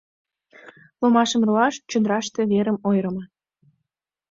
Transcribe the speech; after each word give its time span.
Ломашым 1.01 1.41
руаш 1.47 1.75
чодраште 1.89 2.41
верым 2.51 2.77
ойырымо. 2.87 3.23